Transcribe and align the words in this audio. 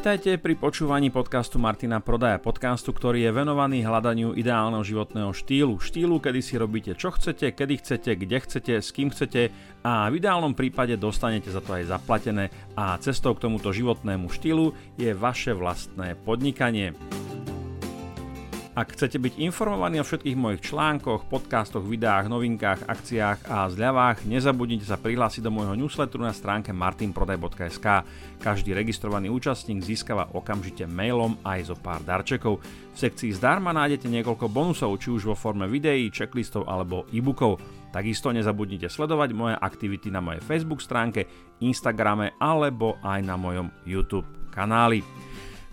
Vítajte 0.00 0.40
pri 0.40 0.56
počúvaní 0.56 1.12
podcastu 1.12 1.60
Martina 1.60 2.00
Prodaja, 2.00 2.40
podcastu, 2.40 2.88
ktorý 2.88 3.20
je 3.20 3.36
venovaný 3.36 3.84
hľadaniu 3.84 4.32
ideálneho 4.32 4.80
životného 4.80 5.28
štýlu. 5.36 5.76
Štýlu, 5.76 6.16
kedy 6.24 6.40
si 6.40 6.56
robíte 6.56 6.96
čo 6.96 7.12
chcete, 7.12 7.52
kedy 7.52 7.84
chcete, 7.84 8.16
kde 8.16 8.36
chcete, 8.40 8.74
s 8.80 8.96
kým 8.96 9.12
chcete 9.12 9.52
a 9.84 10.08
v 10.08 10.16
ideálnom 10.16 10.56
prípade 10.56 10.96
dostanete 10.96 11.52
za 11.52 11.60
to 11.60 11.76
aj 11.76 11.92
zaplatené 11.92 12.48
a 12.80 12.96
cestou 12.96 13.36
k 13.36 13.44
tomuto 13.44 13.76
životnému 13.76 14.32
štýlu 14.32 14.72
je 14.96 15.12
vaše 15.12 15.52
vlastné 15.52 16.16
podnikanie. 16.24 16.96
Ak 18.70 18.94
chcete 18.94 19.18
byť 19.18 19.42
informovaní 19.42 19.98
o 19.98 20.06
všetkých 20.06 20.38
mojich 20.38 20.62
článkoch, 20.62 21.26
podcastoch, 21.26 21.82
videách, 21.82 22.30
novinkách, 22.30 22.86
akciách 22.86 23.50
a 23.50 23.66
zľavách, 23.66 24.22
nezabudnite 24.30 24.86
sa 24.86 24.94
prihlásiť 24.94 25.42
do 25.42 25.50
môjho 25.50 25.74
newsletteru 25.74 26.22
na 26.22 26.30
stránke 26.30 26.70
martinprodaj.sk. 26.70 28.06
Každý 28.38 28.70
registrovaný 28.70 29.26
účastník 29.26 29.82
získava 29.82 30.30
okamžite 30.30 30.86
mailom 30.86 31.34
aj 31.42 31.74
zo 31.74 31.74
pár 31.74 31.98
darčekov. 32.06 32.62
V 32.62 32.96
sekcii 32.96 33.34
zdarma 33.34 33.74
nájdete 33.74 34.06
niekoľko 34.06 34.46
bonusov, 34.46 34.94
či 35.02 35.10
už 35.10 35.34
vo 35.34 35.34
forme 35.34 35.66
videí, 35.66 36.06
checklistov 36.14 36.70
alebo 36.70 37.10
e-bookov. 37.10 37.58
Takisto 37.90 38.30
nezabudnite 38.30 38.86
sledovať 38.86 39.34
moje 39.34 39.58
aktivity 39.58 40.14
na 40.14 40.22
mojej 40.22 40.46
Facebook 40.46 40.78
stránke, 40.78 41.26
Instagrame 41.58 42.38
alebo 42.38 43.02
aj 43.02 43.18
na 43.18 43.34
mojom 43.34 43.66
YouTube 43.82 44.30
kanáli. 44.54 45.29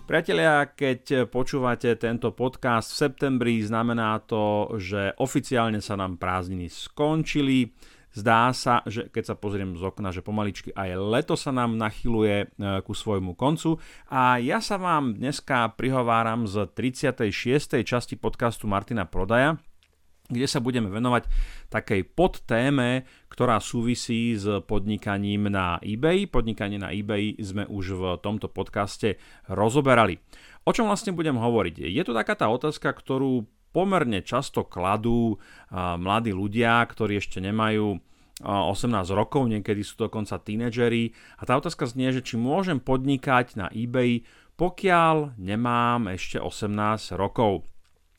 Priatelia, 0.08 0.64
keď 0.72 1.28
počúvate 1.28 1.92
tento 2.00 2.32
podcast 2.32 2.96
v 2.96 3.12
septembri, 3.12 3.60
znamená 3.60 4.16
to, 4.24 4.72
že 4.80 5.12
oficiálne 5.20 5.84
sa 5.84 6.00
nám 6.00 6.16
prázdniny 6.16 6.72
skončili. 6.72 7.76
Zdá 8.16 8.48
sa, 8.56 8.80
že 8.88 9.12
keď 9.12 9.24
sa 9.28 9.34
pozriem 9.36 9.76
z 9.76 9.84
okna, 9.84 10.08
že 10.08 10.24
pomaličky 10.24 10.72
aj 10.72 10.96
leto 10.96 11.36
sa 11.36 11.52
nám 11.52 11.76
nachyluje 11.76 12.36
e, 12.40 12.46
ku 12.88 12.96
svojmu 12.96 13.36
koncu. 13.36 13.76
A 14.08 14.40
ja 14.40 14.64
sa 14.64 14.80
vám 14.80 15.12
dneska 15.12 15.76
prihováram 15.76 16.48
z 16.48 16.72
36. 16.72 17.84
časti 17.84 18.16
podcastu 18.16 18.64
Martina 18.64 19.04
Prodaja, 19.04 19.60
kde 20.28 20.44
sa 20.44 20.60
budeme 20.60 20.92
venovať 20.92 21.24
takej 21.72 22.04
podtéme, 22.12 23.08
ktorá 23.32 23.58
súvisí 23.64 24.36
s 24.36 24.44
podnikaním 24.68 25.48
na 25.48 25.80
eBay. 25.80 26.28
Podnikanie 26.28 26.76
na 26.76 26.92
eBay 26.92 27.40
sme 27.40 27.64
už 27.64 27.84
v 27.96 28.02
tomto 28.20 28.52
podcaste 28.52 29.16
rozoberali. 29.48 30.20
O 30.68 30.76
čom 30.76 30.84
vlastne 30.92 31.16
budem 31.16 31.40
hovoriť? 31.40 31.88
Je 31.88 32.02
to 32.04 32.12
taká 32.12 32.36
tá 32.36 32.52
otázka, 32.52 32.92
ktorú 32.92 33.48
pomerne 33.72 34.20
často 34.20 34.68
kladú 34.68 35.40
mladí 35.72 36.36
ľudia, 36.36 36.84
ktorí 36.84 37.24
ešte 37.24 37.40
nemajú 37.40 37.96
18 38.44 38.92
rokov, 39.16 39.48
niekedy 39.48 39.80
sú 39.80 40.08
dokonca 40.08 40.38
tínedžeri. 40.38 41.10
A 41.40 41.48
tá 41.48 41.56
otázka 41.56 41.88
znie, 41.88 42.12
že 42.12 42.22
či 42.22 42.36
môžem 42.38 42.78
podnikať 42.78 43.56
na 43.56 43.66
eBay, 43.72 44.28
pokiaľ 44.60 45.40
nemám 45.40 46.12
ešte 46.12 46.38
18 46.38 47.16
rokov. 47.16 47.64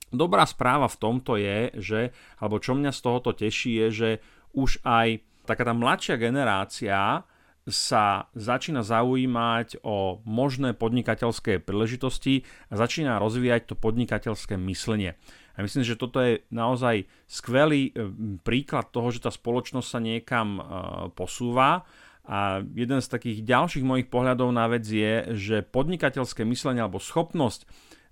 Dobrá 0.10 0.46
správa 0.50 0.90
v 0.90 1.00
tomto 1.00 1.38
je, 1.38 1.60
že, 1.78 2.02
alebo 2.42 2.58
čo 2.58 2.74
mňa 2.74 2.92
z 2.94 3.00
tohoto 3.00 3.32
teší, 3.34 3.86
je, 3.86 3.88
že 3.90 4.10
už 4.58 4.82
aj 4.82 5.22
taká 5.46 5.66
tá 5.66 5.74
mladšia 5.74 6.18
generácia 6.18 7.26
sa 7.70 8.26
začína 8.34 8.82
zaujímať 8.82 9.86
o 9.86 10.26
možné 10.26 10.74
podnikateľské 10.74 11.62
príležitosti 11.62 12.44
a 12.74 12.82
začína 12.82 13.22
rozvíjať 13.22 13.70
to 13.70 13.76
podnikateľské 13.78 14.58
myslenie. 14.58 15.14
A 15.54 15.62
myslím, 15.62 15.84
že 15.84 16.00
toto 16.00 16.24
je 16.24 16.42
naozaj 16.50 17.06
skvelý 17.28 17.92
e, 17.92 18.10
príklad 18.42 18.90
toho, 18.96 19.12
že 19.12 19.20
tá 19.20 19.30
spoločnosť 19.30 19.88
sa 19.92 20.00
niekam 20.00 20.48
e, 20.56 20.62
posúva. 21.14 21.84
A 22.30 22.64
jeden 22.64 23.04
z 23.04 23.12
takých 23.12 23.44
ďalších 23.44 23.84
mojich 23.84 24.08
pohľadov 24.08 24.54
na 24.56 24.72
vec 24.72 24.88
je, 24.88 25.36
že 25.36 25.66
podnikateľské 25.66 26.48
myslenie 26.48 26.80
alebo 26.80 27.02
schopnosť 27.02 27.68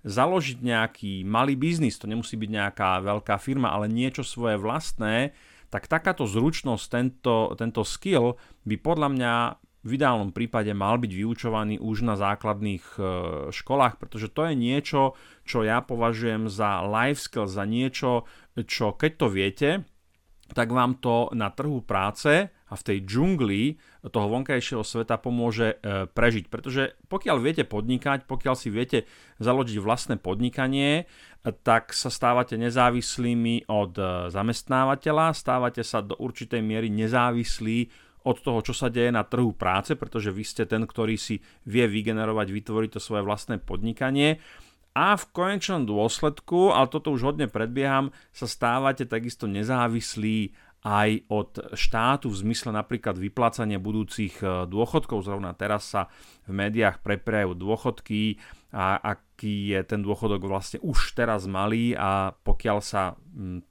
založiť 0.06 0.58
nejaký 0.62 1.12
malý 1.26 1.58
biznis, 1.58 1.98
to 1.98 2.06
nemusí 2.06 2.38
byť 2.38 2.50
nejaká 2.50 2.90
veľká 3.02 3.36
firma, 3.42 3.74
ale 3.74 3.90
niečo 3.90 4.22
svoje 4.22 4.58
vlastné, 4.58 5.34
tak 5.68 5.90
takáto 5.90 6.24
zručnosť, 6.24 6.84
tento, 6.88 7.52
tento 7.58 7.82
skill 7.84 8.40
by 8.64 8.76
podľa 8.80 9.08
mňa 9.12 9.34
v 9.86 9.90
ideálnom 9.94 10.34
prípade 10.34 10.74
mal 10.74 10.98
byť 10.98 11.12
vyučovaný 11.14 11.78
už 11.78 12.02
na 12.02 12.18
základných 12.18 12.84
e, 12.98 13.00
školách, 13.54 13.96
pretože 14.02 14.28
to 14.28 14.50
je 14.50 14.54
niečo, 14.58 15.14
čo 15.46 15.62
ja 15.62 15.80
považujem 15.80 16.50
za 16.50 16.82
life 16.82 17.22
skill, 17.22 17.46
za 17.46 17.62
niečo, 17.62 18.26
čo 18.66 18.98
keď 18.98 19.12
to 19.14 19.26
viete, 19.30 19.70
tak 20.50 20.74
vám 20.74 20.98
to 20.98 21.30
na 21.36 21.52
trhu 21.54 21.84
práce 21.84 22.50
a 22.68 22.74
v 22.76 22.82
tej 22.84 22.98
džungli 23.08 23.62
toho 24.12 24.28
vonkajšieho 24.28 24.84
sveta 24.84 25.16
pomôže 25.16 25.80
e, 25.80 26.06
prežiť. 26.08 26.52
Pretože 26.52 26.96
pokiaľ 27.08 27.36
viete 27.40 27.64
podnikať, 27.64 28.28
pokiaľ 28.28 28.54
si 28.54 28.68
viete 28.68 29.08
založiť 29.40 29.80
vlastné 29.80 30.14
podnikanie, 30.20 31.02
e, 31.02 31.04
tak 31.64 31.96
sa 31.96 32.12
stávate 32.12 32.60
nezávislými 32.60 33.68
od 33.72 33.92
e, 33.96 34.04
zamestnávateľa, 34.28 35.32
stávate 35.32 35.80
sa 35.80 36.04
do 36.04 36.16
určitej 36.20 36.60
miery 36.60 36.92
nezávislí 36.92 37.88
od 38.28 38.36
toho, 38.44 38.60
čo 38.60 38.76
sa 38.76 38.92
deje 38.92 39.08
na 39.08 39.24
trhu 39.24 39.56
práce, 39.56 39.96
pretože 39.96 40.28
vy 40.28 40.44
ste 40.44 40.68
ten, 40.68 40.84
ktorý 40.84 41.16
si 41.16 41.40
vie 41.64 41.88
vygenerovať, 41.88 42.52
vytvoriť 42.52 42.90
to 42.96 43.00
svoje 43.00 43.24
vlastné 43.24 43.56
podnikanie 43.56 44.42
a 44.98 45.14
v 45.14 45.24
konečnom 45.30 45.86
dôsledku, 45.86 46.74
ale 46.74 46.90
toto 46.90 47.14
už 47.14 47.30
hodne 47.30 47.46
predbieham, 47.46 48.10
sa 48.34 48.50
stávate 48.50 49.06
takisto 49.06 49.46
nezávislí 49.46 50.50
aj 50.86 51.26
od 51.26 51.74
štátu 51.74 52.30
v 52.30 52.40
zmysle 52.46 52.70
napríklad 52.70 53.18
vyplácania 53.18 53.82
budúcich 53.82 54.38
e, 54.38 54.70
dôchodkov. 54.70 55.26
Zrovna 55.26 55.50
teraz 55.50 55.90
sa 55.90 56.06
v 56.46 56.54
médiách 56.54 57.02
preprajú 57.02 57.58
dôchodky 57.58 58.38
a 58.68 59.00
aký 59.00 59.72
je 59.72 59.80
ten 59.80 60.04
dôchodok 60.04 60.44
vlastne 60.44 60.76
už 60.84 61.16
teraz 61.16 61.48
malý 61.48 61.96
a 61.96 62.36
pokiaľ 62.36 62.78
sa 62.84 63.16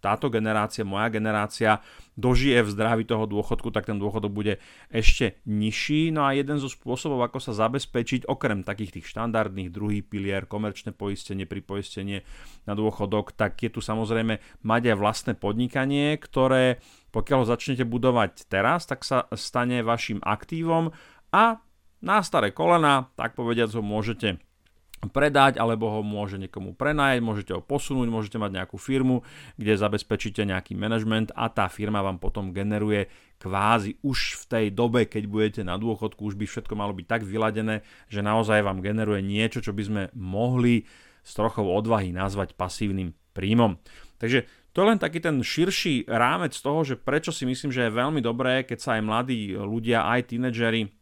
táto 0.02 0.34
generácia, 0.34 0.82
moja 0.82 1.14
generácia 1.14 1.86
dožije 2.18 2.66
v 2.66 2.74
zdraví 2.74 3.04
toho 3.06 3.30
dôchodku, 3.30 3.70
tak 3.70 3.86
ten 3.86 4.02
dôchodok 4.02 4.34
bude 4.34 4.58
ešte 4.90 5.38
nižší. 5.46 6.10
No 6.10 6.26
a 6.26 6.34
jeden 6.34 6.58
zo 6.58 6.66
spôsobov, 6.66 7.22
ako 7.30 7.38
sa 7.38 7.54
zabezpečiť, 7.54 8.26
okrem 8.26 8.66
takých 8.66 8.98
tých 8.98 9.14
štandardných 9.14 9.70
druhý 9.70 10.02
pilier, 10.02 10.50
komerčné 10.50 10.98
poistenie, 10.98 11.46
pripoistenie 11.46 12.26
na 12.66 12.74
dôchodok, 12.74 13.38
tak 13.38 13.62
je 13.62 13.70
tu 13.70 13.86
samozrejme 13.86 14.42
mať 14.66 14.82
aj 14.94 14.98
vlastné 14.98 15.34
podnikanie, 15.38 16.18
ktoré 16.18 16.82
pokiaľ 17.14 17.46
ho 17.46 17.52
začnete 17.54 17.86
budovať 17.86 18.50
teraz, 18.50 18.86
tak 18.90 19.02
sa 19.02 19.26
stane 19.34 19.82
vašim 19.82 20.22
aktívom 20.26 20.94
a 21.34 21.62
na 22.02 22.18
staré 22.22 22.54
kolena, 22.54 23.10
tak 23.18 23.34
povediac 23.34 23.74
ho 23.74 23.82
môžete 23.82 24.38
predať, 25.06 25.62
alebo 25.62 25.94
ho 25.94 26.02
môže 26.02 26.42
niekomu 26.42 26.74
prenajať, 26.74 27.20
môžete 27.22 27.52
ho 27.54 27.62
posunúť, 27.62 28.10
môžete 28.10 28.42
mať 28.42 28.52
nejakú 28.58 28.82
firmu, 28.82 29.22
kde 29.54 29.78
zabezpečíte 29.78 30.42
nejaký 30.42 30.74
management 30.74 31.30
a 31.38 31.54
tá 31.54 31.70
firma 31.70 32.02
vám 32.02 32.18
potom 32.18 32.50
generuje 32.50 33.06
kvázi 33.38 34.02
už 34.02 34.42
v 34.42 34.44
tej 34.50 34.66
dobe, 34.74 35.06
keď 35.06 35.24
budete 35.30 35.62
na 35.62 35.78
dôchodku, 35.78 36.26
už 36.26 36.34
by 36.34 36.50
všetko 36.50 36.74
malo 36.74 36.98
byť 36.98 37.06
tak 37.06 37.22
vyladené, 37.22 37.86
že 38.10 38.26
naozaj 38.26 38.66
vám 38.66 38.82
generuje 38.82 39.22
niečo, 39.22 39.62
čo 39.62 39.70
by 39.78 39.84
sme 39.86 40.04
mohli 40.18 40.90
s 41.22 41.38
trochou 41.38 41.70
odvahy 41.70 42.10
nazvať 42.10 42.58
pasívnym 42.58 43.14
príjmom. 43.38 43.78
Takže 44.18 44.50
to 44.74 44.82
je 44.82 44.90
len 44.94 45.02
taký 45.02 45.22
ten 45.22 45.38
širší 45.42 46.10
rámec 46.10 46.58
toho, 46.58 46.82
že 46.82 46.98
prečo 46.98 47.30
si 47.30 47.46
myslím, 47.46 47.70
že 47.70 47.86
je 47.86 47.98
veľmi 47.98 48.22
dobré, 48.22 48.66
keď 48.66 48.78
sa 48.82 48.90
aj 48.98 49.02
mladí 49.06 49.54
ľudia, 49.54 50.10
aj 50.10 50.34
tínedžeri 50.34 50.97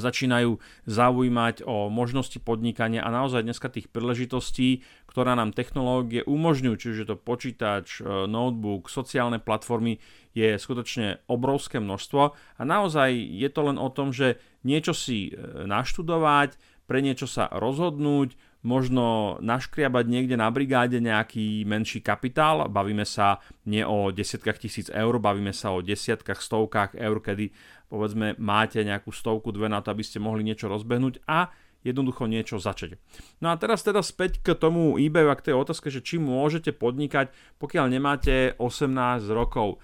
začínajú 0.00 0.58
zaujímať 0.86 1.66
o 1.66 1.92
možnosti 1.92 2.38
podnikania 2.40 3.04
a 3.04 3.12
naozaj 3.12 3.44
dneska 3.44 3.68
tých 3.68 3.90
príležitostí, 3.90 4.82
ktorá 5.10 5.34
nám 5.34 5.52
technológie 5.52 6.22
umožňujú, 6.24 6.74
čiže 6.78 7.10
to 7.10 7.16
počítač, 7.18 8.00
e, 8.00 8.26
notebook, 8.30 8.86
sociálne 8.88 9.42
platformy, 9.42 10.00
je 10.32 10.54
skutočne 10.54 11.26
obrovské 11.26 11.82
množstvo. 11.82 12.22
A 12.34 12.62
naozaj 12.62 13.10
je 13.14 13.48
to 13.50 13.60
len 13.66 13.76
o 13.76 13.90
tom, 13.90 14.14
že 14.14 14.38
niečo 14.62 14.94
si 14.94 15.30
e, 15.30 15.66
naštudovať, 15.66 16.56
pre 16.88 17.04
niečo 17.04 17.28
sa 17.28 17.52
rozhodnúť, 17.52 18.32
možno 18.68 19.40
naškriabať 19.40 20.04
niekde 20.04 20.36
na 20.36 20.52
brigáde 20.52 21.00
nejaký 21.00 21.64
menší 21.64 22.04
kapitál, 22.04 22.68
bavíme 22.68 23.08
sa 23.08 23.40
nie 23.64 23.80
o 23.80 24.12
desiatkách 24.12 24.60
tisíc 24.60 24.92
eur, 24.92 25.16
bavíme 25.16 25.56
sa 25.56 25.72
o 25.72 25.80
desiatkách, 25.80 26.44
stovkách 26.44 27.00
eur, 27.00 27.16
kedy 27.24 27.48
povedzme 27.88 28.36
máte 28.36 28.84
nejakú 28.84 29.08
stovku, 29.08 29.48
dve 29.48 29.72
na 29.72 29.80
to, 29.80 29.88
aby 29.88 30.04
ste 30.04 30.20
mohli 30.20 30.44
niečo 30.44 30.68
rozbehnúť 30.68 31.24
a 31.24 31.48
jednoducho 31.80 32.28
niečo 32.28 32.60
začať. 32.60 33.00
No 33.40 33.48
a 33.48 33.56
teraz 33.56 33.80
teda 33.80 34.04
späť 34.04 34.44
k 34.44 34.52
tomu 34.52 35.00
eBayu 35.00 35.32
a 35.32 35.38
k 35.38 35.50
tej 35.50 35.54
otázke, 35.56 35.88
že 35.88 36.04
či 36.04 36.20
môžete 36.20 36.76
podnikať, 36.76 37.32
pokiaľ 37.56 37.86
nemáte 37.88 38.52
18 38.60 39.24
rokov. 39.32 39.80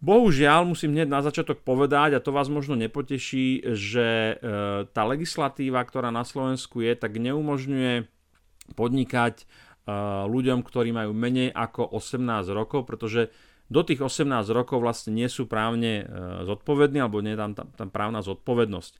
Bohužiaľ 0.00 0.64
musím 0.64 0.96
hneď 0.96 1.12
na 1.12 1.20
začiatok 1.20 1.60
povedať, 1.60 2.16
a 2.16 2.24
to 2.24 2.32
vás 2.32 2.48
možno 2.48 2.72
nepoteší, 2.72 3.76
že 3.76 4.08
e, 4.08 4.34
tá 4.88 5.02
legislatíva, 5.04 5.84
ktorá 5.84 6.08
na 6.08 6.24
Slovensku 6.24 6.80
je, 6.80 6.96
tak 6.96 7.20
neumožňuje 7.20 8.08
podnikať 8.80 9.44
e, 9.44 9.44
ľuďom, 10.24 10.64
ktorí 10.64 10.96
majú 10.96 11.12
menej 11.12 11.52
ako 11.52 11.84
18 12.00 12.16
rokov, 12.48 12.88
pretože 12.88 13.28
do 13.68 13.84
tých 13.84 14.00
18 14.00 14.24
rokov 14.56 14.80
vlastne 14.80 15.12
nie 15.12 15.28
sú 15.28 15.44
právne 15.44 16.02
e, 16.02 16.04
zodpovední 16.48 17.04
alebo 17.04 17.20
nie 17.20 17.36
je 17.36 17.40
tam, 17.44 17.52
tam, 17.52 17.68
tam 17.68 17.88
právna 17.92 18.24
zodpovednosť. 18.24 18.96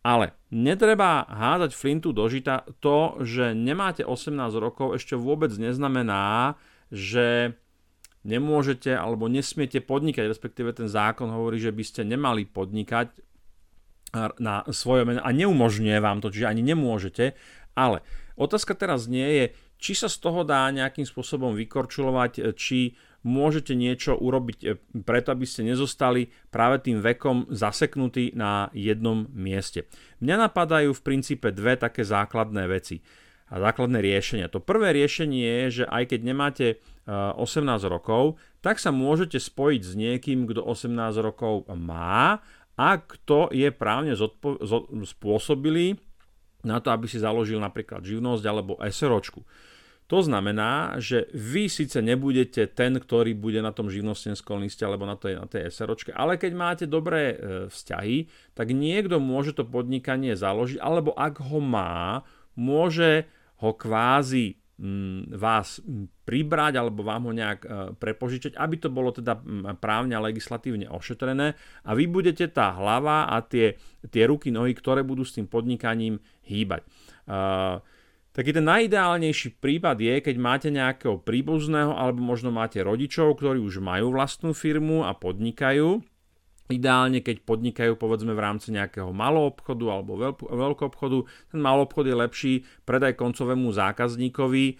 Ale 0.00 0.32
netreba 0.48 1.28
hádať 1.28 1.76
flintu 1.76 2.16
do 2.16 2.24
žita. 2.32 2.64
To, 2.80 3.20
že 3.20 3.52
nemáte 3.52 4.00
18 4.08 4.32
rokov, 4.56 4.96
ešte 4.96 5.12
vôbec 5.20 5.52
neznamená, 5.52 6.56
že 6.88 7.60
nemôžete 8.26 8.92
alebo 8.92 9.26
nesmiete 9.26 9.80
podnikať, 9.80 10.28
respektíve 10.28 10.76
ten 10.76 10.88
zákon 10.88 11.32
hovorí, 11.32 11.56
že 11.60 11.72
by 11.72 11.84
ste 11.84 12.02
nemali 12.04 12.44
podnikať 12.44 13.16
na 14.42 14.66
svoje 14.74 15.06
meno 15.06 15.22
a 15.22 15.30
neumožňuje 15.30 15.98
vám 16.02 16.18
to, 16.18 16.34
čiže 16.34 16.50
ani 16.50 16.66
nemôžete, 16.66 17.38
ale 17.78 18.02
otázka 18.34 18.74
teraz 18.74 19.06
nie 19.06 19.22
je, 19.22 19.44
či 19.80 19.92
sa 19.96 20.10
z 20.10 20.18
toho 20.18 20.42
dá 20.42 20.66
nejakým 20.68 21.06
spôsobom 21.06 21.54
vykorčulovať, 21.54 22.52
či 22.58 22.98
môžete 23.24 23.76
niečo 23.76 24.16
urobiť 24.16 24.58
e, 24.64 24.68
preto, 25.04 25.32
aby 25.32 25.44
ste 25.44 25.68
nezostali 25.68 26.32
práve 26.48 26.80
tým 26.80 27.04
vekom 27.04 27.48
zaseknutí 27.52 28.32
na 28.32 28.72
jednom 28.72 29.28
mieste. 29.32 29.84
Mňa 30.24 30.48
napadajú 30.48 30.96
v 30.96 31.04
princípe 31.04 31.52
dve 31.52 31.76
také 31.76 32.00
základné 32.00 32.64
veci 32.64 33.04
a 33.52 33.60
základné 33.60 34.00
riešenia. 34.00 34.48
To 34.48 34.62
prvé 34.62 34.96
riešenie 34.96 35.68
je, 35.68 35.82
že 35.82 35.84
aj 35.84 36.16
keď 36.16 36.20
nemáte 36.24 36.66
18 37.08 37.80
e, 37.80 37.88
rokov, 37.88 38.36
tak 38.60 38.76
sa 38.76 38.92
môžete 38.92 39.40
spojiť 39.40 39.80
s 39.82 39.92
niekým, 39.96 40.44
kto 40.44 40.60
18 40.62 40.92
rokov 41.20 41.64
má 41.72 42.44
a 42.76 42.88
kto 43.00 43.48
je 43.52 43.68
právne 43.72 44.12
zodpo- 44.16 44.60
spôsobilý 45.04 45.96
na 46.60 46.80
to, 46.80 46.92
aby 46.92 47.08
si 47.08 47.16
založil 47.16 47.56
napríklad 47.56 48.04
živnosť 48.04 48.44
alebo 48.44 48.76
SROčku. 48.80 49.40
To 50.10 50.18
znamená, 50.26 50.98
že 50.98 51.30
vy 51.30 51.70
síce 51.70 52.02
nebudete 52.02 52.66
ten, 52.66 52.98
ktorý 52.98 53.30
bude 53.30 53.62
na 53.62 53.70
tom 53.70 53.86
živnostenskom 53.86 54.58
liste 54.58 54.82
alebo 54.82 55.06
na 55.06 55.14
tej, 55.14 55.38
na 55.38 55.46
tej 55.46 55.70
SROčke, 55.70 56.10
ale 56.10 56.34
keď 56.34 56.52
máte 56.52 56.84
dobré 56.90 57.22
e, 57.30 57.36
vzťahy, 57.70 58.26
tak 58.52 58.74
niekto 58.74 59.22
môže 59.22 59.54
to 59.54 59.62
podnikanie 59.62 60.34
založiť, 60.34 60.82
alebo 60.82 61.14
ak 61.14 61.38
ho 61.46 61.62
má, 61.62 62.26
môže 62.58 63.30
ho 63.62 63.70
kvázi 63.70 64.59
vás 65.36 65.76
pribrať 66.24 66.80
alebo 66.80 67.04
vám 67.04 67.28
ho 67.28 67.32
nejak 67.36 67.60
e, 67.60 67.68
prepožičať, 68.00 68.56
aby 68.56 68.76
to 68.80 68.88
bolo 68.88 69.12
teda 69.12 69.36
právne 69.76 70.16
a 70.16 70.24
legislatívne 70.24 70.88
ošetrené 70.88 71.52
a 71.84 71.90
vy 71.92 72.08
budete 72.08 72.48
tá 72.48 72.72
hlava 72.72 73.28
a 73.28 73.44
tie, 73.44 73.76
tie 74.08 74.24
ruky, 74.24 74.48
nohy, 74.48 74.72
ktoré 74.72 75.04
budú 75.04 75.20
s 75.20 75.36
tým 75.36 75.44
podnikaním 75.44 76.16
hýbať. 76.48 76.82
Uh, 77.30 77.78
taký 78.32 78.56
ten 78.56 78.64
najideálnejší 78.66 79.60
prípad 79.60 80.00
je, 80.00 80.14
keď 80.24 80.36
máte 80.40 80.68
nejakého 80.72 81.20
príbuzného 81.20 81.92
alebo 81.92 82.24
možno 82.24 82.48
máte 82.48 82.80
rodičov, 82.80 83.36
ktorí 83.36 83.60
už 83.60 83.84
majú 83.84 84.16
vlastnú 84.16 84.56
firmu 84.56 85.04
a 85.04 85.12
podnikajú. 85.12 86.00
Ideálne, 86.70 87.18
keď 87.20 87.42
podnikajú 87.42 87.98
povedzme 87.98 88.30
v 88.30 88.40
rámci 88.40 88.70
nejakého 88.70 89.10
malého 89.10 89.50
obchodu 89.50 89.90
alebo 89.90 90.14
veľkého 90.46 90.88
obchodu, 90.88 91.26
ten 91.50 91.58
malý 91.58 91.84
obchod 91.84 92.06
je 92.06 92.16
lepší, 92.16 92.52
predaj 92.86 93.18
koncovému 93.18 93.74
zákazníkovi, 93.74 94.64
e, 94.70 94.74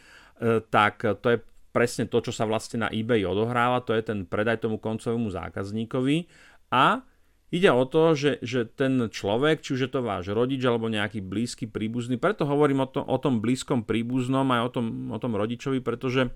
tak 0.71 1.03
to 1.03 1.27
je 1.35 1.39
presne 1.75 2.07
to, 2.07 2.19
čo 2.23 2.31
sa 2.31 2.47
vlastne 2.47 2.87
na 2.87 2.89
eBay 2.91 3.27
odohráva, 3.27 3.83
to 3.83 3.95
je 3.95 4.03
ten 4.07 4.23
predaj 4.23 4.63
tomu 4.63 4.79
koncovému 4.79 5.31
zákazníkovi. 5.31 6.31
A 6.71 7.03
Ide 7.51 7.67
o 7.75 7.83
to, 7.83 8.15
že, 8.15 8.39
že 8.47 8.63
ten 8.63 9.11
človek, 9.11 9.59
či 9.59 9.75
už 9.75 9.81
je 9.83 9.91
to 9.91 10.07
váš 10.07 10.31
rodič 10.31 10.63
alebo 10.63 10.87
nejaký 10.87 11.19
blízky 11.19 11.67
príbuzný, 11.67 12.15
preto 12.15 12.47
hovorím 12.47 12.87
o, 12.87 12.89
to, 12.89 13.03
o 13.03 13.19
tom 13.19 13.43
blízkom 13.43 13.83
príbuznom 13.83 14.47
aj 14.55 14.61
o 14.63 14.71
tom, 14.71 14.87
o 15.11 15.19
tom 15.19 15.35
rodičovi, 15.35 15.83
pretože 15.83 16.31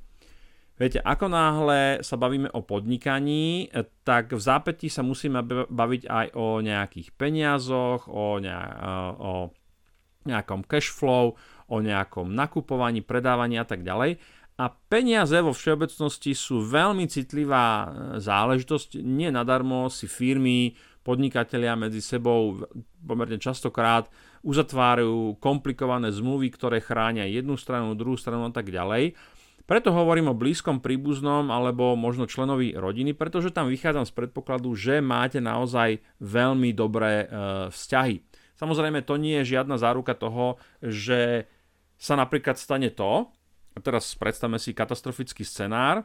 viete, 0.79 0.99
ako 1.03 1.27
náhle 1.31 2.03
sa 2.03 2.19
bavíme 2.19 2.51
o 2.51 2.61
podnikaní, 2.63 3.71
tak 4.03 4.35
v 4.35 4.43
zápätí 4.43 4.91
sa 4.91 5.07
musíme 5.07 5.43
baviť 5.71 6.03
aj 6.07 6.27
o 6.35 6.59
nejakých 6.63 7.09
peniazoch, 7.15 8.11
o, 8.11 8.39
ne, 8.43 8.55
o 9.19 9.33
nejakom 10.27 10.65
cash 10.65 10.91
flow, 10.91 11.37
o 11.69 11.77
nejakom 11.81 12.33
nakupovaní, 12.33 13.01
predávaní 13.01 13.61
a 13.61 13.67
tak 13.67 13.85
ďalej. 13.87 14.19
A 14.55 14.71
peniaze 14.71 15.35
vo 15.43 15.51
všeobecnosti 15.51 16.31
sú 16.31 16.63
veľmi 16.63 17.11
citlivá 17.11 17.91
záležitosť. 18.23 19.03
Nie 19.03 19.35
nadarmo 19.35 19.91
si 19.91 20.07
firmy 20.07 20.79
podnikatelia 21.03 21.75
medzi 21.75 21.99
sebou 21.99 22.63
pomerne 23.03 23.37
častokrát 23.37 24.07
uzatvárajú 24.47 25.37
komplikované 25.43 26.09
zmluvy, 26.15 26.49
ktoré 26.55 26.79
chránia 26.81 27.29
jednu 27.29 27.59
stranu, 27.59 27.99
druhú 27.99 28.17
stranu 28.17 28.49
a 28.49 28.53
tak 28.55 28.71
ďalej. 28.71 29.19
Preto 29.65 29.97
hovorím 29.97 30.29
o 30.29 30.37
blízkom 30.37 30.85
príbuznom 30.85 31.49
alebo 31.49 31.97
možno 31.97 32.29
členovi 32.29 32.77
rodiny, 32.77 33.17
pretože 33.17 33.49
tam 33.49 33.73
vychádzam 33.73 34.05
z 34.05 34.13
predpokladu, 34.13 34.77
že 34.77 35.01
máte 35.01 35.41
naozaj 35.41 36.05
veľmi 36.21 36.77
dobré 36.77 37.25
e, 37.25 37.27
vzťahy. 37.73 38.21
Samozrejme, 38.61 39.01
to 39.09 39.17
nie 39.17 39.41
je 39.41 39.57
žiadna 39.57 39.81
záruka 39.81 40.13
toho, 40.13 40.61
že 40.85 41.49
sa 41.97 42.15
napríklad 42.15 42.61
stane 42.61 42.93
to, 42.93 43.33
a 43.75 43.79
teraz 43.81 44.13
predstavme 44.15 44.61
si 44.61 44.77
katastrofický 44.77 45.43
scenár, 45.43 46.05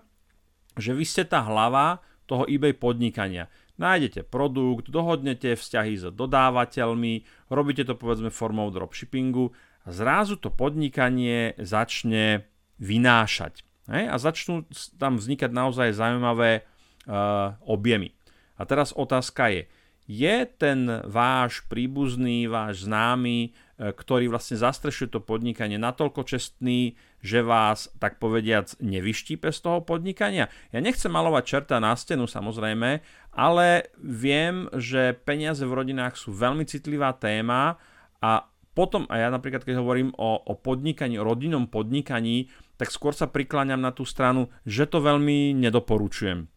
že 0.80 0.96
vy 0.96 1.06
ste 1.06 1.28
tá 1.28 1.44
hlava 1.44 2.02
toho 2.26 2.48
eBay 2.48 2.74
podnikania. 2.74 3.52
Nájdete 3.76 4.24
produkt, 4.24 4.88
dohodnete 4.88 5.60
vzťahy 5.60 6.00
s 6.00 6.08
dodávateľmi, 6.12 7.28
robíte 7.52 7.84
to 7.84 8.00
povedzme 8.00 8.32
formou 8.32 8.72
dropshippingu 8.72 9.52
a 9.84 9.90
zrazu 9.92 10.40
to 10.40 10.48
podnikanie 10.48 11.60
začne 11.60 12.48
vynášať. 12.80 13.62
Hej? 13.92 14.04
A 14.10 14.16
začnú 14.18 14.66
tam 14.96 15.20
vznikať 15.20 15.52
naozaj 15.52 15.94
zaujímavé 15.94 16.64
uh, 16.64 17.60
objemy. 17.68 18.16
A 18.60 18.68
teraz 18.68 18.92
otázka 18.92 19.52
je, 19.52 19.72
je 20.10 20.36
ten 20.58 20.90
váš 21.06 21.62
príbuzný, 21.70 22.50
váš 22.50 22.90
známy, 22.90 23.38
e, 23.46 23.50
ktorý 23.94 24.26
vlastne 24.34 24.58
zastrešuje 24.58 25.14
to 25.14 25.22
podnikanie 25.22 25.78
natoľko 25.78 26.26
čestný, 26.26 26.98
že 27.22 27.46
vás, 27.46 27.94
tak 28.02 28.18
povediac, 28.18 28.74
nevyštípe 28.82 29.54
z 29.54 29.60
toho 29.62 29.86
podnikania? 29.86 30.50
Ja 30.74 30.82
nechcem 30.82 31.14
malovať 31.14 31.44
čerta 31.46 31.78
na 31.78 31.94
stenu 31.94 32.26
samozrejme, 32.26 33.06
ale 33.38 33.68
viem, 34.02 34.66
že 34.74 35.14
peniaze 35.14 35.62
v 35.62 35.78
rodinách 35.78 36.18
sú 36.18 36.34
veľmi 36.34 36.66
citlivá 36.66 37.14
téma 37.14 37.78
a 38.18 38.50
potom, 38.80 39.04
a 39.12 39.20
ja 39.20 39.28
napríklad 39.28 39.68
keď 39.68 39.84
hovorím 39.84 40.16
o, 40.16 40.40
o 40.40 40.56
podnikaní, 40.56 41.20
o 41.20 41.28
rodinnom 41.28 41.68
podnikaní, 41.68 42.48
tak 42.80 42.96
skôr 42.96 43.12
sa 43.12 43.28
prikláňam 43.28 43.84
na 43.84 43.92
tú 43.92 44.08
stranu, 44.08 44.48
že 44.64 44.88
to 44.88 45.04
veľmi 45.04 45.52
nedoporučujem. 45.52 46.48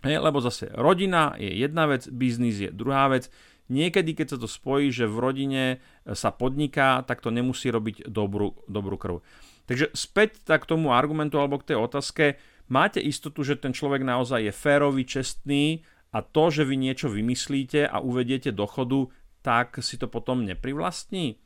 Hej, 0.00 0.16
lebo 0.16 0.40
zase 0.40 0.72
rodina 0.72 1.36
je 1.36 1.52
jedna 1.52 1.84
vec, 1.84 2.08
biznis 2.08 2.56
je 2.56 2.72
druhá 2.72 3.12
vec. 3.12 3.28
Niekedy, 3.68 4.16
keď 4.16 4.26
sa 4.32 4.38
to 4.40 4.48
spojí, 4.48 4.88
že 4.88 5.04
v 5.04 5.20
rodine 5.20 5.64
sa 6.08 6.32
podniká, 6.32 7.04
tak 7.04 7.20
to 7.20 7.28
nemusí 7.28 7.68
robiť 7.68 8.08
dobrú, 8.08 8.56
dobrú 8.64 8.96
krv. 8.96 9.20
Takže 9.68 9.92
späť 9.92 10.40
tak 10.48 10.64
k 10.64 10.72
tomu 10.72 10.96
argumentu 10.96 11.36
alebo 11.36 11.60
k 11.60 11.76
tej 11.76 11.84
otázke, 11.84 12.40
máte 12.72 12.96
istotu, 13.04 13.44
že 13.44 13.60
ten 13.60 13.76
človek 13.76 14.00
naozaj 14.00 14.40
je 14.48 14.52
férový, 14.56 15.04
čestný 15.04 15.84
a 16.16 16.24
to, 16.24 16.48
že 16.48 16.64
vy 16.64 16.80
niečo 16.80 17.12
vymyslíte 17.12 17.84
a 17.84 18.00
uvediete 18.00 18.56
do 18.56 18.64
chodu, 18.64 19.12
tak 19.44 19.84
si 19.84 20.00
to 20.00 20.08
potom 20.08 20.48
neprivlastní? 20.48 21.36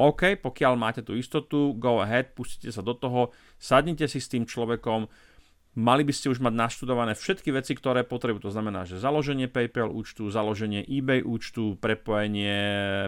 OK, 0.00 0.40
pokiaľ 0.40 0.74
máte 0.80 1.04
tú 1.04 1.12
istotu, 1.12 1.76
go 1.76 2.00
ahead, 2.00 2.32
pustite 2.32 2.72
sa 2.72 2.80
do 2.80 2.96
toho, 2.96 3.36
sadnite 3.60 4.08
si 4.08 4.16
s 4.16 4.32
tým 4.32 4.48
človekom, 4.48 5.04
Mali 5.70 6.02
by 6.02 6.10
ste 6.10 6.34
už 6.34 6.42
mať 6.42 6.50
naštudované 6.50 7.14
všetky 7.14 7.54
veci, 7.54 7.78
ktoré 7.78 8.02
potrebujú. 8.02 8.50
To 8.50 8.54
znamená, 8.54 8.90
že 8.90 8.98
založenie 8.98 9.46
PayPal 9.46 9.86
účtu, 9.86 10.26
založenie 10.26 10.82
eBay 10.82 11.22
účtu, 11.22 11.78
prepojenie 11.78 12.58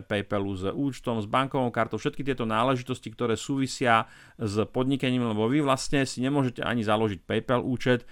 PayPalu 0.07 0.53
s 0.55 0.65
účtom, 0.71 1.19
s 1.19 1.27
bankovou 1.27 1.75
kartou, 1.75 1.99
všetky 1.99 2.23
tieto 2.23 2.47
náležitosti, 2.47 3.11
ktoré 3.11 3.35
súvisia 3.35 4.07
s 4.39 4.63
podnikaním, 4.71 5.27
lebo 5.35 5.51
vy 5.51 5.59
vlastne 5.59 6.07
si 6.07 6.23
nemôžete 6.23 6.63
ani 6.63 6.87
založiť 6.87 7.27
PayPal 7.27 7.67
účet. 7.67 8.07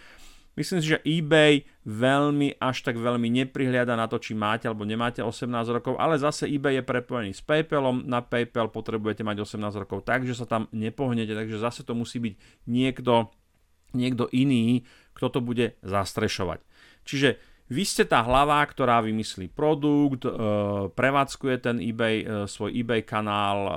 Myslím 0.59 0.78
si, 0.83 0.92
že 0.92 1.02
eBay 1.07 1.62
veľmi 1.87 2.59
až 2.59 2.83
tak 2.83 2.99
veľmi 2.99 3.30
neprihliada 3.30 3.95
na 3.95 4.11
to, 4.11 4.19
či 4.19 4.35
máte 4.35 4.66
alebo 4.66 4.83
nemáte 4.83 5.23
18 5.23 5.47
rokov, 5.71 5.95
ale 5.97 6.19
zase 6.19 6.50
eBay 6.50 6.80
je 6.80 6.85
prepojený 6.85 7.30
s 7.33 7.40
PayPalom, 7.40 8.02
na 8.04 8.21
PayPal 8.21 8.69
potrebujete 8.69 9.23
mať 9.23 9.47
18 9.47 9.83
rokov, 9.87 10.02
takže 10.02 10.35
sa 10.35 10.45
tam 10.50 10.66
nepohnete, 10.75 11.33
takže 11.33 11.62
zase 11.62 11.87
to 11.87 11.95
musí 11.95 12.19
byť 12.19 12.35
niekto 12.66 13.30
niekto 13.95 14.30
iný, 14.30 14.87
kto 15.14 15.26
to 15.30 15.40
bude 15.42 15.75
zastrešovať. 15.83 16.62
Čiže 17.02 17.42
vy 17.71 17.83
ste 17.87 18.02
tá 18.02 18.23
hlava, 18.26 18.59
ktorá 18.66 18.99
vymyslí 18.99 19.54
produkt, 19.54 20.26
e, 20.26 20.30
prevádzkuje 20.90 21.57
ten 21.62 21.78
eBay, 21.78 22.16
e, 22.23 22.26
svoj 22.50 22.75
eBay 22.75 23.07
kanál, 23.07 23.59
e, 23.66 23.73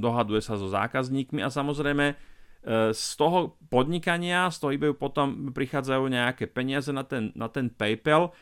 dohaduje 0.00 0.44
sa 0.44 0.60
so 0.60 0.68
zákazníkmi 0.68 1.40
a 1.40 1.48
samozrejme 1.48 2.12
z 2.92 3.06
toho 3.16 3.56
podnikania, 3.72 4.52
z 4.52 4.56
toho 4.60 4.70
eBayu 4.76 4.92
potom 4.92 5.56
prichádzajú 5.56 6.04
nejaké 6.12 6.44
peniaze 6.44 6.92
na 6.92 7.00
ten, 7.00 7.32
na 7.32 7.48
ten 7.48 7.72
PayPal 7.72 8.36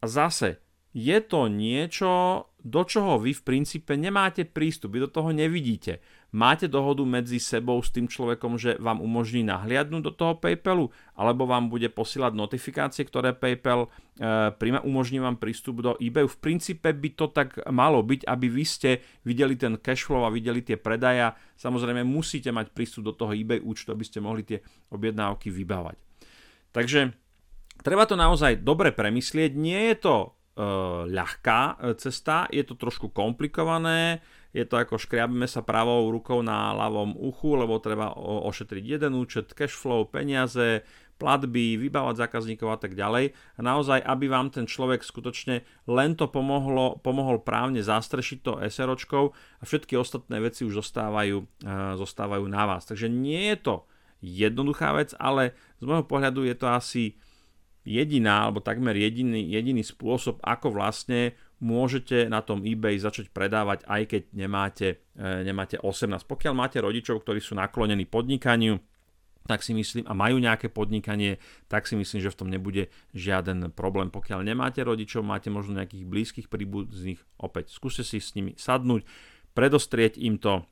a 0.00 0.04
zase 0.04 0.60
je 0.96 1.18
to 1.20 1.52
niečo, 1.52 2.44
do 2.60 2.82
čoho 2.88 3.20
vy 3.20 3.36
v 3.36 3.44
princípe 3.44 3.96
nemáte 4.00 4.48
prístup, 4.48 4.96
vy 4.96 5.04
do 5.04 5.10
toho 5.12 5.28
nevidíte. 5.28 6.00
Máte 6.36 6.68
dohodu 6.68 7.00
medzi 7.08 7.40
sebou 7.40 7.80
s 7.80 7.88
tým 7.88 8.04
človekom, 8.04 8.60
že 8.60 8.76
vám 8.76 9.00
umožní 9.00 9.40
nahliadnúť 9.48 10.02
do 10.04 10.12
toho 10.12 10.36
PayPalu, 10.36 10.92
alebo 11.16 11.48
vám 11.48 11.72
bude 11.72 11.88
posielať 11.88 12.36
notifikácie, 12.36 13.08
ktoré 13.08 13.32
PayPal 13.32 13.88
e, 13.88 14.52
príjma, 14.52 14.84
umožní 14.84 15.16
vám 15.16 15.40
prístup 15.40 15.80
do 15.80 15.96
eBayu. 15.96 16.28
V 16.28 16.36
princípe 16.36 16.92
by 16.92 17.08
to 17.16 17.32
tak 17.32 17.56
malo 17.72 18.04
byť, 18.04 18.28
aby 18.28 18.46
vy 18.52 18.64
ste 18.68 19.00
videli 19.24 19.56
ten 19.56 19.80
cashflow 19.80 20.28
a 20.28 20.30
videli 20.30 20.60
tie 20.60 20.76
predaja. 20.76 21.32
Samozrejme 21.56 22.04
musíte 22.04 22.52
mať 22.52 22.76
prístup 22.76 23.08
do 23.08 23.16
toho 23.16 23.32
eBay 23.32 23.64
účtu, 23.64 23.96
aby 23.96 24.04
ste 24.04 24.20
mohli 24.20 24.44
tie 24.44 24.60
objednávky 24.92 25.48
vybávať. 25.48 25.96
Takže 26.76 27.16
treba 27.80 28.04
to 28.04 28.20
naozaj 28.20 28.60
dobre 28.60 28.92
premyslieť. 28.92 29.56
Nie 29.56 29.96
je 29.96 29.96
to 30.04 30.16
e, 30.20 30.28
ľahká 31.08 31.60
e, 31.80 31.96
cesta, 31.96 32.44
je 32.52 32.60
to 32.60 32.76
trošku 32.76 33.08
komplikované, 33.08 34.20
je 34.54 34.64
to 34.66 34.78
ako 34.78 35.00
škriabeme 35.00 35.48
sa 35.48 35.64
pravou 35.64 36.10
rukou 36.10 36.42
na 36.42 36.74
ľavom 36.74 37.18
uchu, 37.18 37.58
lebo 37.58 37.82
treba 37.82 38.14
ošetriť 38.18 38.84
jeden 38.84 39.18
účet, 39.18 39.54
cashflow, 39.54 40.06
peniaze, 40.06 40.84
platby, 41.16 41.80
vybávať 41.80 42.28
zákazníkov 42.28 42.68
a 42.76 42.78
tak 42.78 42.92
ďalej. 42.92 43.32
A 43.32 43.60
naozaj, 43.64 44.04
aby 44.04 44.28
vám 44.28 44.52
ten 44.52 44.68
človek 44.68 45.00
skutočne 45.00 45.64
len 45.88 46.12
to 46.12 46.28
pomohlo, 46.28 47.00
pomohol 47.00 47.40
právne 47.40 47.80
zastrešiť 47.80 48.38
to 48.44 48.52
SROčkou 48.60 49.24
a 49.32 49.62
všetky 49.64 49.96
ostatné 49.96 50.44
veci 50.44 50.68
už 50.68 50.84
zostávajú, 50.84 51.36
uh, 51.40 51.96
zostávajú 51.96 52.44
na 52.46 52.68
vás. 52.68 52.84
Takže 52.84 53.08
nie 53.08 53.48
je 53.52 53.56
to 53.56 53.76
jednoduchá 54.20 54.92
vec, 54.96 55.16
ale 55.16 55.56
z 55.80 55.84
môjho 55.88 56.04
pohľadu 56.04 56.44
je 56.44 56.56
to 56.56 56.68
asi 56.68 57.04
jediná, 57.86 58.48
alebo 58.48 58.58
takmer 58.60 58.98
jediný, 58.98 59.40
jediný 59.46 59.86
spôsob, 59.86 60.42
ako 60.42 60.74
vlastne 60.74 61.38
môžete 61.60 62.28
na 62.28 62.44
tom 62.44 62.60
eBay 62.64 63.00
začať 63.00 63.32
predávať, 63.32 63.88
aj 63.88 64.02
keď 64.12 64.22
nemáte, 64.36 64.88
e, 65.16 65.24
nemáte 65.44 65.80
18. 65.80 66.28
Pokiaľ 66.28 66.52
máte 66.52 66.78
rodičov, 66.80 67.24
ktorí 67.24 67.40
sú 67.40 67.56
naklonení 67.56 68.04
podnikaniu, 68.04 68.76
tak 69.46 69.62
si 69.62 69.72
myslím, 69.72 70.04
a 70.10 70.12
majú 70.12 70.42
nejaké 70.42 70.68
podnikanie, 70.68 71.38
tak 71.70 71.86
si 71.86 71.94
myslím, 71.94 72.18
že 72.18 72.34
v 72.34 72.38
tom 72.44 72.48
nebude 72.50 72.90
žiaden 73.14 73.70
problém. 73.72 74.10
Pokiaľ 74.10 74.42
nemáte 74.42 74.82
rodičov, 74.82 75.22
máte 75.22 75.48
možno 75.48 75.78
nejakých 75.78 76.04
blízkych 76.04 76.46
príbuzných, 76.50 77.22
opäť 77.38 77.70
skúste 77.70 78.02
si 78.02 78.18
s 78.18 78.34
nimi 78.34 78.58
sadnúť, 78.58 79.06
predostrieť 79.54 80.18
im 80.18 80.36
to, 80.36 80.66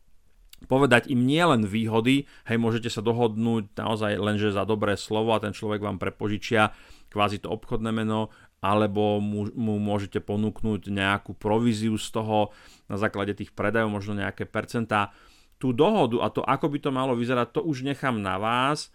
povedať 0.66 1.08
im 1.12 1.22
nielen 1.22 1.64
výhody, 1.64 2.26
hej, 2.50 2.58
môžete 2.58 2.90
sa 2.90 3.04
dohodnúť 3.04 3.78
naozaj 3.78 4.18
lenže 4.18 4.50
za 4.50 4.66
dobré 4.66 4.98
slovo 4.98 5.32
a 5.32 5.42
ten 5.42 5.54
človek 5.54 5.80
vám 5.80 6.02
prepožičia 6.02 6.74
kvázi 7.14 7.46
to 7.46 7.52
obchodné 7.52 7.94
meno 7.94 8.34
alebo 8.64 9.20
mu, 9.20 9.52
mu 9.52 9.76
môžete 9.76 10.24
ponúknuť 10.24 10.88
nejakú 10.88 11.36
províziu 11.36 12.00
z 12.00 12.08
toho 12.08 12.56
na 12.88 12.96
základe 12.96 13.36
tých 13.36 13.52
predajov, 13.52 13.92
možno 13.92 14.16
nejaké 14.16 14.48
percentá. 14.48 15.12
Tú 15.60 15.76
dohodu 15.76 16.24
a 16.24 16.32
to, 16.32 16.40
ako 16.40 16.72
by 16.72 16.78
to 16.80 16.88
malo 16.88 17.12
vyzerať, 17.12 17.52
to 17.52 17.60
už 17.60 17.84
nechám 17.84 18.16
na 18.24 18.40
vás. 18.40 18.88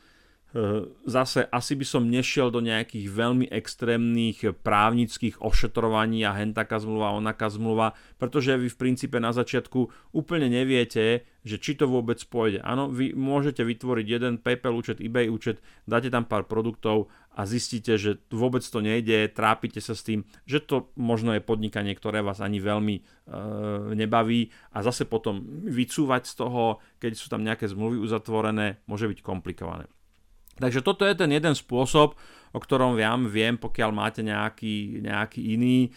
E, 0.50 0.90
zase 1.06 1.46
asi 1.46 1.78
by 1.78 1.86
som 1.86 2.10
nešiel 2.10 2.50
do 2.50 2.58
nejakých 2.58 3.06
veľmi 3.06 3.46
extrémnych 3.54 4.50
právnických 4.66 5.46
ošetrovaní 5.46 6.26
a 6.26 6.34
hen 6.34 6.58
taká 6.58 6.82
zmluva, 6.82 7.14
onaká 7.14 7.54
zmluva, 7.54 7.94
pretože 8.18 8.58
vy 8.58 8.66
v 8.66 8.80
princípe 8.82 9.22
na 9.22 9.30
začiatku 9.30 10.10
úplne 10.10 10.50
neviete, 10.50 11.30
že 11.46 11.62
či 11.62 11.78
to 11.78 11.86
vôbec 11.86 12.18
pôjde. 12.26 12.66
Áno, 12.66 12.90
vy 12.90 13.14
môžete 13.14 13.62
vytvoriť 13.62 14.08
jeden 14.10 14.42
PayPal 14.42 14.74
účet, 14.74 14.98
eBay 14.98 15.30
účet, 15.30 15.62
dáte 15.86 16.10
tam 16.10 16.26
pár 16.26 16.50
produktov 16.50 17.14
a 17.38 17.46
zistíte, 17.46 18.02
že 18.02 18.18
vôbec 18.34 18.66
to 18.66 18.82
nejde, 18.82 19.30
trápite 19.30 19.78
sa 19.86 19.94
s 19.94 20.02
tým, 20.02 20.26
že 20.50 20.66
to 20.66 20.90
možno 20.98 21.38
je 21.38 21.46
podnikanie, 21.46 21.94
ktoré 21.94 22.26
vás 22.26 22.42
ani 22.42 22.58
veľmi 22.58 22.96
e, 22.98 23.02
nebaví 23.94 24.50
a 24.74 24.82
zase 24.82 25.06
potom 25.06 25.46
vycúvať 25.70 26.26
z 26.26 26.34
toho, 26.42 26.82
keď 26.98 27.12
sú 27.14 27.30
tam 27.30 27.46
nejaké 27.46 27.70
zmluvy 27.70 28.02
uzatvorené, 28.02 28.82
môže 28.90 29.06
byť 29.06 29.22
komplikované. 29.22 29.86
Takže 30.60 30.84
toto 30.84 31.08
je 31.08 31.16
ten 31.16 31.32
jeden 31.32 31.56
spôsob, 31.56 32.20
o 32.52 32.60
ktorom 32.60 33.00
ja 33.00 33.16
viem, 33.16 33.56
pokiaľ 33.56 33.90
máte 33.96 34.22
nejaký, 34.22 35.00
nejaký 35.02 35.56
iný, 35.56 35.88
e, 35.88 35.90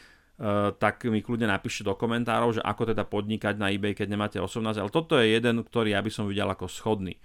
tak 0.78 1.02
mi 1.10 1.18
kľudne 1.18 1.50
napíšte 1.50 1.82
do 1.82 1.98
komentárov, 1.98 2.56
že 2.56 2.62
ako 2.62 2.94
teda 2.94 3.02
podnikať 3.04 3.58
na 3.58 3.74
eBay, 3.74 3.92
keď 3.92 4.08
nemáte 4.08 4.38
18, 4.38 4.78
ale 4.78 4.90
toto 4.94 5.18
je 5.18 5.34
jeden, 5.34 5.60
ktorý 5.66 5.98
ja 5.98 6.00
by 6.00 6.10
som 6.14 6.30
videl 6.30 6.46
ako 6.46 6.70
schodný. 6.70 7.18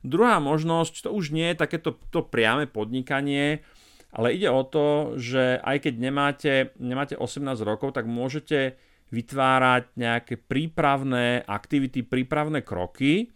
Druhá 0.00 0.40
možnosť, 0.40 1.06
to 1.06 1.10
už 1.12 1.30
nie 1.30 1.52
je 1.52 1.60
takéto 1.60 1.94
to 2.08 2.24
priame 2.24 2.64
podnikanie, 2.64 3.62
ale 4.10 4.34
ide 4.34 4.50
o 4.50 4.66
to, 4.66 5.14
že 5.20 5.60
aj 5.62 5.86
keď 5.86 5.94
nemáte, 6.00 6.52
nemáte 6.82 7.14
18 7.14 7.62
rokov, 7.62 7.94
tak 7.94 8.10
môžete 8.10 8.74
vytvárať 9.10 9.90
nejaké 9.98 10.34
prípravné 10.38 11.42
aktivity, 11.46 12.02
prípravné 12.06 12.62
kroky. 12.62 13.30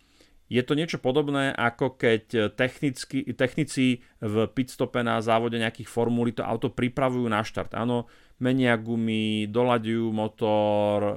Je 0.48 0.60
to 0.60 0.76
niečo 0.76 1.00
podobné, 1.00 1.56
ako 1.56 1.96
keď 1.96 2.52
technicky, 2.52 3.24
technici 3.32 4.04
v 4.20 4.44
pitstope 4.52 5.00
na 5.00 5.18
závode 5.24 5.56
nejakých 5.56 5.88
formulí 5.88 6.36
to 6.36 6.44
auto 6.44 6.68
pripravujú 6.68 7.24
na 7.26 7.40
štart. 7.40 7.72
Áno, 7.72 8.06
menia 8.44 8.76
gumy, 8.76 9.48
dolaďujú 9.48 10.06
motor, 10.12 10.98
e, 11.00 11.12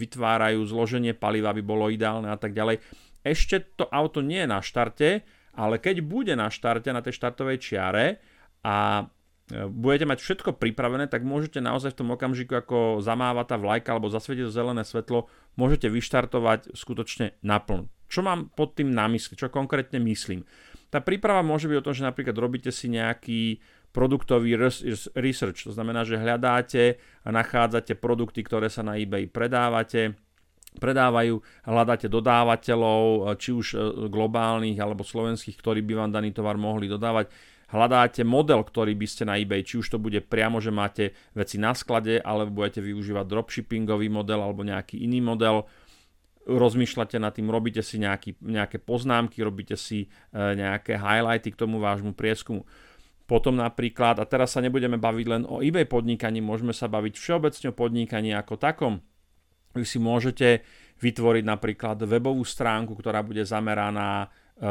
vytvárajú 0.00 0.64
zloženie 0.64 1.12
paliva, 1.12 1.52
aby 1.52 1.60
bolo 1.60 1.92
ideálne 1.92 2.32
a 2.32 2.40
tak 2.40 2.56
ďalej 2.56 2.80
ešte 3.26 3.74
to 3.74 3.90
auto 3.90 4.22
nie 4.22 4.46
je 4.46 4.48
na 4.48 4.62
štarte, 4.62 5.26
ale 5.58 5.82
keď 5.82 6.06
bude 6.06 6.34
na 6.38 6.46
štarte, 6.46 6.94
na 6.94 7.02
tej 7.02 7.18
štartovej 7.18 7.58
čiare 7.58 8.22
a 8.62 9.02
e, 9.50 9.66
budete 9.66 10.06
mať 10.06 10.18
všetko 10.22 10.50
pripravené, 10.62 11.10
tak 11.10 11.26
môžete 11.26 11.58
naozaj 11.58 11.90
v 11.90 11.98
tom 12.06 12.14
okamžiku, 12.14 12.54
ako 12.54 13.02
zamáva 13.02 13.42
tá 13.42 13.58
vlajka 13.58 13.90
alebo 13.90 14.06
zasvieti 14.06 14.46
to 14.46 14.54
zelené 14.54 14.86
svetlo, 14.86 15.26
môžete 15.58 15.90
vyštartovať 15.90 16.70
skutočne 16.78 17.34
naplno. 17.42 17.90
Čo 18.16 18.24
mám 18.24 18.48
pod 18.48 18.72
tým 18.72 18.96
na 18.96 19.04
mysli? 19.12 19.36
Čo 19.36 19.52
konkrétne 19.52 20.00
myslím? 20.00 20.40
Tá 20.88 21.04
príprava 21.04 21.44
môže 21.44 21.68
byť 21.68 21.76
o 21.76 21.84
tom, 21.84 21.92
že 21.92 22.08
napríklad 22.08 22.32
robíte 22.32 22.72
si 22.72 22.88
nejaký 22.88 23.60
produktový 23.92 24.56
research, 25.12 25.68
to 25.68 25.72
znamená, 25.76 26.00
že 26.08 26.16
hľadáte 26.16 26.96
a 26.96 27.28
nachádzate 27.28 27.92
produkty, 28.00 28.40
ktoré 28.40 28.72
sa 28.72 28.80
na 28.80 28.96
eBay 28.96 29.28
predávate, 29.28 30.16
predávajú, 30.80 31.44
hľadáte 31.68 32.08
dodávateľov, 32.08 33.36
či 33.36 33.52
už 33.52 33.66
e, 33.72 33.76
globálnych 34.08 34.76
alebo 34.80 35.04
slovenských, 35.04 35.56
ktorí 35.60 35.84
by 35.84 36.04
vám 36.04 36.10
daný 36.12 36.32
tovar 36.32 36.56
mohli 36.56 36.88
dodávať. 36.88 37.28
Hľadáte 37.68 38.22
model, 38.22 38.64
ktorý 38.64 38.96
by 38.96 39.06
ste 39.08 39.28
na 39.28 39.36
eBay, 39.36 39.60
či 39.60 39.76
už 39.76 39.92
to 39.92 39.98
bude 40.00 40.24
priamo, 40.24 40.56
že 40.62 40.72
máte 40.72 41.12
veci 41.36 41.60
na 41.60 41.76
sklade, 41.76 42.16
alebo 42.22 42.64
budete 42.64 42.80
využívať 42.80 43.24
dropshippingový 43.28 44.08
model 44.08 44.40
alebo 44.40 44.64
nejaký 44.64 45.04
iný 45.04 45.20
model. 45.20 45.68
Rozmýšľate 46.46 47.18
nad 47.18 47.34
tým, 47.34 47.50
robíte 47.50 47.82
si 47.82 47.98
nejaký, 47.98 48.38
nejaké 48.38 48.78
poznámky, 48.78 49.42
robíte 49.42 49.74
si 49.74 50.06
e, 50.06 50.08
nejaké 50.34 50.94
highlighty 50.94 51.50
k 51.50 51.58
tomu 51.58 51.82
vášmu 51.82 52.14
prieskumu. 52.14 52.62
Potom 53.26 53.58
napríklad, 53.58 54.22
a 54.22 54.24
teraz 54.24 54.54
sa 54.54 54.62
nebudeme 54.62 54.94
baviť 54.94 55.26
len 55.26 55.42
o 55.42 55.58
eBay 55.58 55.90
podnikaní, 55.90 56.38
môžeme 56.38 56.70
sa 56.70 56.86
baviť 56.86 57.18
všeobecne 57.18 57.66
o 57.70 57.74
podnikaní 57.74 58.30
ako 58.30 58.54
takom 58.54 59.02
vy 59.76 59.86
si 59.86 60.00
môžete 60.00 60.64
vytvoriť 60.96 61.44
napríklad 61.44 62.00
webovú 62.08 62.40
stránku, 62.42 62.96
ktorá 62.96 63.20
bude 63.20 63.44
zameraná 63.44 64.24
e, 64.24 64.66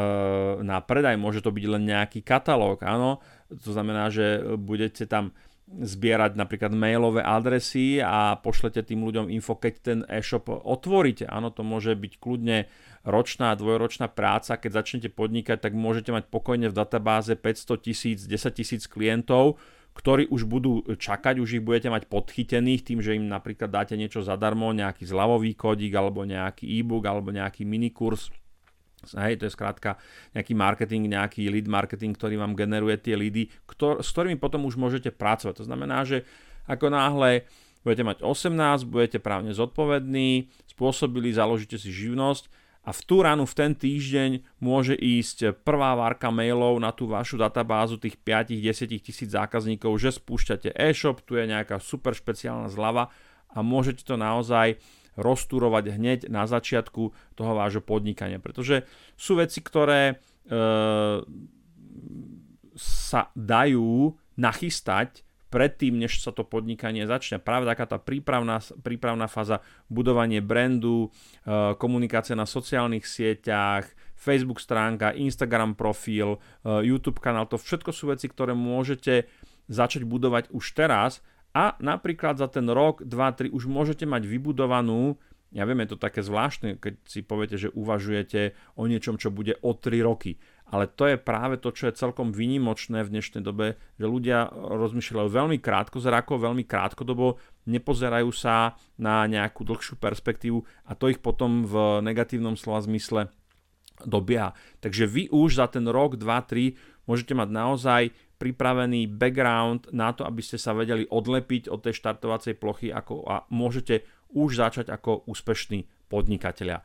na 0.66 0.82
predaj. 0.82 1.14
Môže 1.22 1.46
to 1.46 1.54
byť 1.54 1.66
len 1.70 1.86
nejaký 1.86 2.26
katalóg, 2.26 2.82
áno. 2.82 3.22
To 3.54 3.70
znamená, 3.70 4.10
že 4.10 4.42
budete 4.58 5.06
tam 5.06 5.38
zbierať 5.66 6.38
napríklad 6.38 6.78
mailové 6.78 7.26
adresy 7.26 7.98
a 7.98 8.38
pošlete 8.38 8.86
tým 8.86 9.02
ľuďom 9.02 9.34
info, 9.34 9.58
keď 9.58 9.74
ten 9.82 10.00
e-shop 10.06 10.46
otvoríte. 10.50 11.26
Áno, 11.26 11.50
to 11.50 11.66
môže 11.66 11.98
byť 11.98 12.14
kľudne 12.22 12.70
ročná, 13.02 13.58
dvojročná 13.58 14.06
práca. 14.14 14.62
Keď 14.62 14.72
začnete 14.72 15.10
podnikať, 15.10 15.58
tak 15.66 15.74
môžete 15.74 16.14
mať 16.14 16.30
pokojne 16.30 16.70
v 16.70 16.78
databáze 16.78 17.34
500 17.34 17.82
tisíc, 17.82 18.20
10 18.30 18.54
tisíc 18.54 18.86
klientov, 18.86 19.58
ktorí 19.98 20.30
už 20.30 20.46
budú 20.46 20.86
čakať, 20.86 21.42
už 21.42 21.58
ich 21.58 21.66
budete 21.66 21.90
mať 21.90 22.12
podchytených 22.14 22.86
tým, 22.86 23.00
že 23.02 23.18
im 23.18 23.26
napríklad 23.26 23.74
dáte 23.74 23.98
niečo 23.98 24.22
zadarmo, 24.22 24.70
nejaký 24.70 25.08
zľavový 25.08 25.58
kódik 25.58 25.98
alebo 25.98 26.28
nejaký 26.28 26.68
e-book 26.78 27.10
alebo 27.10 27.34
nejaký 27.34 27.66
minikurs. 27.66 28.30
Hej, 29.14 29.38
to 29.38 29.46
je 29.46 29.54
skrátka 29.54 30.02
nejaký 30.34 30.58
marketing, 30.58 31.14
nejaký 31.14 31.46
lead 31.54 31.70
marketing, 31.70 32.18
ktorý 32.18 32.42
vám 32.42 32.58
generuje 32.58 32.98
tie 32.98 33.14
leady, 33.14 33.54
ktor- 33.70 34.02
s 34.02 34.10
ktorými 34.10 34.42
potom 34.42 34.66
už 34.66 34.82
môžete 34.82 35.14
pracovať. 35.14 35.62
To 35.62 35.68
znamená, 35.70 36.02
že 36.02 36.26
ako 36.66 36.90
náhle 36.90 37.46
budete 37.86 38.02
mať 38.02 38.18
18, 38.26 38.90
budete 38.90 39.22
právne 39.22 39.54
zodpovední, 39.54 40.50
spôsobili, 40.66 41.30
založíte 41.30 41.78
si 41.78 41.94
živnosť, 41.94 42.50
a 42.86 42.94
v 42.94 43.02
tú 43.02 43.26
ránu, 43.26 43.50
v 43.50 43.58
ten 43.58 43.72
týždeň 43.74 44.62
môže 44.62 44.94
ísť 44.94 45.66
prvá 45.66 45.98
várka 45.98 46.30
mailov 46.30 46.78
na 46.78 46.94
tú 46.94 47.10
vašu 47.10 47.42
databázu 47.42 47.98
tých 47.98 48.14
5-10 48.22 49.02
tisíc 49.02 49.30
zákazníkov, 49.34 49.98
že 49.98 50.14
spúšťate 50.14 50.70
e-shop, 50.78 51.26
tu 51.26 51.34
je 51.34 51.50
nejaká 51.50 51.82
super 51.82 52.14
špeciálna 52.14 52.70
zľava 52.70 53.10
a 53.50 53.66
môžete 53.66 54.06
to 54.06 54.22
naozaj 54.22 54.78
roztúrovať 55.16 55.96
hneď 55.96 56.20
na 56.28 56.48
začiatku 56.48 57.02
toho 57.36 57.52
vášho 57.56 57.82
podnikania. 57.84 58.40
Pretože 58.40 58.88
sú 59.16 59.40
veci, 59.40 59.64
ktoré 59.64 60.02
e, 60.12 60.16
sa 62.76 63.22
dajú 63.34 64.16
nachystať 64.36 65.24
predtým, 65.56 65.96
než 65.96 66.20
sa 66.20 66.36
to 66.36 66.44
podnikanie 66.44 67.08
začne. 67.08 67.40
Práve 67.40 67.64
taká 67.64 67.88
tá 67.88 67.96
prípravná, 67.96 68.60
prípravná 68.84 69.32
fáza, 69.32 69.64
budovanie 69.88 70.44
brandu, 70.44 71.08
e, 71.08 71.10
komunikácia 71.80 72.36
na 72.36 72.44
sociálnych 72.44 73.08
sieťach, 73.08 73.88
Facebook 74.20 74.60
stránka, 74.60 75.16
Instagram 75.16 75.80
profil, 75.80 76.36
e, 76.36 76.84
YouTube 76.84 77.24
kanál, 77.24 77.48
to 77.48 77.56
všetko 77.56 77.96
sú 77.96 78.12
veci, 78.12 78.28
ktoré 78.28 78.52
môžete 78.52 79.32
začať 79.72 80.04
budovať 80.04 80.52
už 80.52 80.76
teraz 80.76 81.24
a 81.56 81.80
napríklad 81.80 82.36
za 82.36 82.52
ten 82.52 82.68
rok, 82.68 83.08
2, 83.08 83.48
3 83.48 83.56
už 83.56 83.64
môžete 83.72 84.04
mať 84.04 84.28
vybudovanú 84.28 85.16
ja 85.56 85.64
viem, 85.64 85.80
je 85.88 85.96
to 85.96 86.04
také 86.04 86.20
zvláštne, 86.20 86.76
keď 86.84 87.00
si 87.08 87.24
poviete, 87.24 87.56
že 87.56 87.72
uvažujete 87.72 88.60
o 88.76 88.92
niečom, 88.92 89.16
čo 89.16 89.32
bude 89.32 89.56
o 89.64 89.72
3 89.72 90.04
roky. 90.04 90.36
Ale 90.68 90.92
to 90.92 91.08
je 91.08 91.16
práve 91.16 91.56
to, 91.64 91.72
čo 91.72 91.88
je 91.88 91.96
celkom 91.96 92.36
výnimočné 92.36 93.08
v 93.08 93.12
dnešnej 93.16 93.40
dobe, 93.40 93.80
že 93.96 94.04
ľudia 94.04 94.52
rozmýšľajú 94.52 95.30
veľmi 95.32 95.58
krátko 95.64 96.04
zrako, 96.04 96.44
veľmi 96.44 96.68
krátkodobo, 96.68 97.40
nepozerajú 97.72 98.36
sa 98.36 98.76
na 99.00 99.24
nejakú 99.32 99.64
dlhšiu 99.64 99.96
perspektívu 99.96 100.60
a 100.60 100.92
to 100.92 101.08
ich 101.08 101.24
potom 101.24 101.64
v 101.64 102.04
negatívnom 102.04 102.60
slova 102.60 102.84
zmysle 102.84 103.32
dobia. 104.04 104.52
Takže 104.84 105.08
vy 105.08 105.32
už 105.32 105.64
za 105.64 105.72
ten 105.72 105.88
rok, 105.88 106.20
2, 106.20 106.28
3 106.28 107.08
môžete 107.08 107.32
mať 107.32 107.50
naozaj 107.54 108.02
pripravený 108.36 109.08
background 109.08 109.92
na 109.96 110.12
to, 110.12 110.28
aby 110.28 110.44
ste 110.44 110.60
sa 110.60 110.76
vedeli 110.76 111.08
odlepiť 111.08 111.72
od 111.72 111.80
tej 111.84 111.96
štartovacej 111.96 112.60
plochy 112.60 112.92
ako, 112.92 113.24
a 113.26 113.48
môžete 113.52 114.04
už 114.36 114.60
začať 114.60 114.92
ako 114.92 115.26
úspešní 115.32 115.88
podnikatelia. 116.12 116.84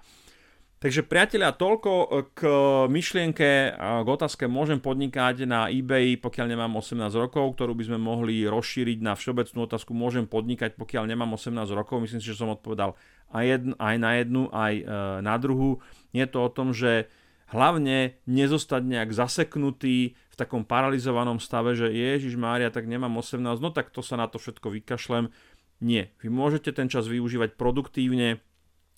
Takže 0.81 1.05
priatelia, 1.05 1.53
toľko 1.53 1.91
e, 1.93 2.07
k 2.33 2.41
myšlienke, 2.89 3.77
k 3.77 4.09
otázke 4.09 4.49
môžem 4.49 4.81
podnikať 4.81 5.45
na 5.45 5.69
eBay, 5.69 6.17
pokiaľ 6.17 6.57
nemám 6.57 6.73
18 6.81 7.05
rokov, 7.21 7.53
ktorú 7.53 7.77
by 7.77 7.85
sme 7.85 7.99
mohli 8.01 8.49
rozšíriť 8.49 9.05
na 9.05 9.13
všeobecnú 9.13 9.69
otázku, 9.69 9.93
môžem 9.93 10.25
podnikať, 10.25 10.81
pokiaľ 10.81 11.05
nemám 11.13 11.37
18 11.37 11.69
rokov. 11.77 12.01
Myslím 12.01 12.25
si, 12.25 12.33
že 12.33 12.41
som 12.41 12.49
odpovedal 12.49 12.97
aj, 13.29 13.45
jedn, 13.45 13.73
aj 13.77 13.97
na 14.01 14.11
jednu, 14.25 14.43
aj 14.49 14.73
e, 14.73 14.85
na 15.21 15.37
druhú. 15.37 15.85
Je 16.17 16.25
to 16.25 16.39
o 16.41 16.49
tom, 16.49 16.73
že 16.73 17.13
hlavne 17.53 18.17
nezostať 18.25 18.81
nejak 18.81 19.11
zaseknutý 19.13 20.17
takom 20.41 20.65
paralizovanom 20.65 21.37
stave, 21.37 21.77
že 21.77 21.93
Ježiš 21.93 22.41
Mária, 22.41 22.73
tak 22.73 22.89
nemám 22.89 23.13
18, 23.21 23.61
no 23.61 23.69
tak 23.69 23.93
to 23.93 24.01
sa 24.01 24.17
na 24.17 24.25
to 24.25 24.41
všetko 24.41 24.73
vykašlem. 24.81 25.29
Nie, 25.85 26.17
vy 26.25 26.29
môžete 26.33 26.73
ten 26.73 26.89
čas 26.89 27.05
využívať 27.09 27.61
produktívne, 27.61 28.41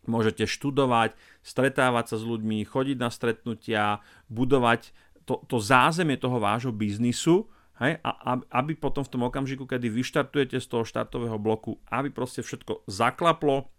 Môžete 0.02 0.50
študovať, 0.50 1.14
stretávať 1.46 2.04
sa 2.14 2.16
s 2.18 2.26
ľuďmi, 2.26 2.66
chodiť 2.66 2.98
na 2.98 3.06
stretnutia, 3.06 4.02
budovať 4.26 4.90
to, 5.22 5.46
to 5.46 5.62
zázemie 5.62 6.18
toho 6.18 6.42
vášho 6.42 6.74
biznisu, 6.74 7.46
hej, 7.78 8.02
a 8.02 8.42
aby 8.50 8.74
potom 8.74 9.06
v 9.06 9.12
tom 9.14 9.22
okamžiku, 9.30 9.62
kedy 9.62 9.86
vyštartujete 9.86 10.58
z 10.58 10.66
toho 10.66 10.82
štartového 10.82 11.38
bloku, 11.38 11.78
aby 11.86 12.10
proste 12.10 12.42
všetko 12.42 12.82
zaklaplo 12.90 13.70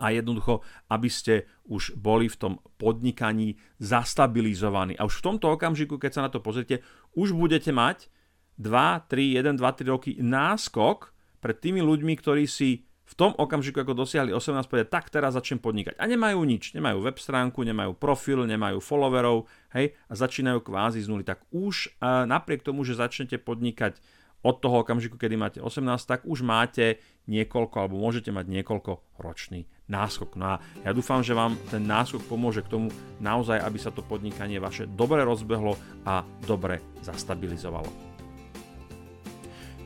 a 0.00 0.08
jednoducho, 0.08 0.64
aby 0.88 1.08
ste 1.12 1.44
už 1.68 1.98
boli 2.00 2.30
v 2.30 2.36
tom 2.40 2.52
podnikaní 2.80 3.60
zastabilizovaní. 3.76 4.96
A 4.96 5.04
už 5.04 5.20
v 5.20 5.26
tomto 5.32 5.52
okamžiku, 5.52 6.00
keď 6.00 6.10
sa 6.16 6.24
na 6.24 6.30
to 6.32 6.40
pozrite, 6.40 6.80
už 7.12 7.36
budete 7.36 7.68
mať 7.74 8.08
2, 8.56 8.72
3, 9.08 9.36
1, 9.40 9.60
2, 9.60 9.60
3 9.60 9.92
roky 9.92 10.10
náskok 10.20 11.12
pred 11.44 11.56
tými 11.60 11.84
ľuďmi, 11.84 12.14
ktorí 12.16 12.48
si 12.48 12.88
v 13.02 13.14
tom 13.18 13.36
okamžiku, 13.36 13.84
ako 13.84 13.92
dosiahli 13.92 14.32
18, 14.32 14.64
povedať, 14.72 14.88
tak 14.88 15.12
teraz 15.12 15.36
začnem 15.36 15.60
podnikať. 15.60 16.00
A 16.00 16.08
nemajú 16.08 16.40
nič, 16.48 16.72
nemajú 16.72 17.04
web 17.04 17.20
stránku, 17.20 17.60
nemajú 17.60 17.92
profil, 17.92 18.48
nemajú 18.48 18.80
followerov, 18.80 19.44
hej, 19.76 19.92
a 20.08 20.12
začínajú 20.16 20.64
kvázi 20.64 21.04
z 21.04 21.12
nuly. 21.12 21.20
Tak 21.20 21.44
už 21.52 22.00
napriek 22.00 22.64
tomu, 22.64 22.88
že 22.88 22.96
začnete 22.96 23.36
podnikať 23.36 24.00
od 24.42 24.64
toho 24.64 24.80
okamžiku, 24.80 25.20
kedy 25.20 25.34
máte 25.36 25.60
18, 25.60 25.84
tak 26.08 26.24
už 26.24 26.40
máte 26.40 27.04
niekoľko, 27.28 27.76
alebo 27.78 28.00
môžete 28.00 28.32
mať 28.32 28.48
niekoľko 28.48 29.20
ročný 29.20 29.68
náskok. 29.92 30.40
No 30.40 30.56
a 30.56 30.64
ja 30.80 30.96
dúfam, 30.96 31.20
že 31.20 31.36
vám 31.36 31.60
ten 31.68 31.84
náskok 31.84 32.24
pomôže 32.24 32.64
k 32.64 32.72
tomu 32.72 32.88
naozaj, 33.20 33.60
aby 33.60 33.76
sa 33.76 33.92
to 33.92 34.00
podnikanie 34.00 34.56
vaše 34.56 34.88
dobre 34.88 35.20
rozbehlo 35.20 35.76
a 36.08 36.24
dobre 36.48 36.80
zastabilizovalo. 37.04 38.12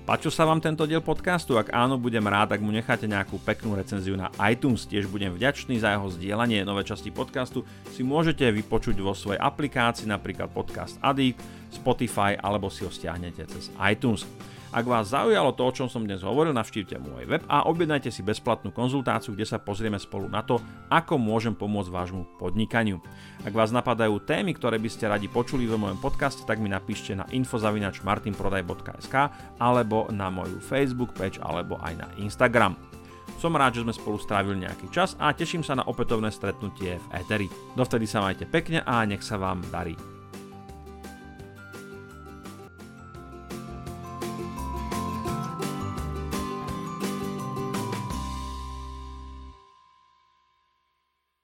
Páčil 0.06 0.31
sa 0.31 0.46
vám 0.46 0.62
tento 0.62 0.87
diel 0.87 1.02
podcastu? 1.02 1.59
Ak 1.59 1.74
áno, 1.74 1.98
budem 1.98 2.22
rád, 2.22 2.54
ak 2.54 2.62
mu 2.62 2.70
necháte 2.70 3.11
nejakú 3.11 3.42
peknú 3.42 3.74
recenziu 3.74 4.14
na 4.14 4.31
iTunes. 4.46 4.87
Tiež 4.87 5.11
budem 5.11 5.35
vďačný 5.35 5.83
za 5.83 5.98
jeho 5.98 6.07
zdieľanie. 6.07 6.62
Nové 6.62 6.87
časti 6.87 7.11
podcastu 7.11 7.66
si 7.90 8.07
môžete 8.07 8.46
vypočuť 8.54 8.94
vo 9.02 9.18
svojej 9.18 9.42
aplikácii, 9.42 10.07
napríklad 10.07 10.54
Podcast 10.54 11.02
Addict, 11.02 11.42
Spotify, 11.74 12.38
alebo 12.38 12.70
si 12.70 12.87
ho 12.87 12.90
stiahnete 12.94 13.50
cez 13.50 13.74
iTunes. 13.83 14.22
Ak 14.76 14.84
vás 14.84 15.08
zaujalo 15.08 15.56
to, 15.56 15.64
o 15.64 15.72
čom 15.72 15.88
som 15.88 16.04
dnes 16.04 16.20
hovoril, 16.20 16.52
navštívte 16.52 17.00
môj 17.00 17.24
web 17.24 17.40
a 17.48 17.64
objednajte 17.64 18.12
si 18.12 18.20
bezplatnú 18.20 18.76
konzultáciu, 18.76 19.32
kde 19.32 19.48
sa 19.48 19.56
pozrieme 19.56 19.96
spolu 19.96 20.28
na 20.28 20.44
to, 20.44 20.60
ako 20.92 21.16
môžem 21.16 21.56
pomôcť 21.56 21.88
vášmu 21.88 22.36
podnikaniu. 22.36 23.00
Ak 23.40 23.56
vás 23.56 23.72
napadajú 23.72 24.20
témy, 24.28 24.52
ktoré 24.52 24.76
by 24.76 24.92
ste 24.92 25.08
radi 25.08 25.32
počuli 25.32 25.64
vo 25.64 25.80
mojom 25.80 25.96
podcaste, 25.96 26.44
tak 26.44 26.60
mi 26.60 26.68
napíšte 26.68 27.16
na 27.16 27.24
infozavinačmartinprodaj.sk 27.24 29.16
alebo 29.56 30.12
na 30.12 30.28
moju 30.28 30.60
Facebook 30.60 31.16
page 31.16 31.40
alebo 31.40 31.80
aj 31.80 31.96
na 31.96 32.12
Instagram. 32.20 32.76
Som 33.40 33.56
rád, 33.56 33.80
že 33.80 33.84
sme 33.88 33.96
spolu 33.96 34.20
strávili 34.20 34.60
nejaký 34.60 34.92
čas 34.92 35.16
a 35.16 35.32
teším 35.32 35.64
sa 35.64 35.72
na 35.72 35.88
opätovné 35.88 36.28
stretnutie 36.28 37.00
v 37.00 37.06
Eteri. 37.16 37.48
Dovtedy 37.72 38.04
sa 38.04 38.20
majte 38.20 38.44
pekne 38.44 38.84
a 38.84 39.00
nech 39.08 39.24
sa 39.24 39.40
vám 39.40 39.64
darí. 39.72 40.15